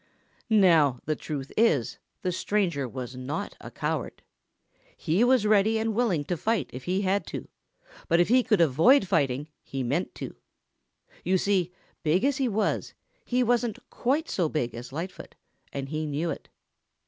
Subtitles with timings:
[0.49, 4.23] Now the truth is, the stranger was not a coward.
[4.97, 7.47] He was ready and willing to fight if he had to,
[8.07, 10.35] but if he could avoid fighting he meant to.
[11.23, 12.95] You see, big as he was,
[13.25, 15.35] he wasn't quite so big as Lightfoot,
[15.71, 16.49] and he knew it.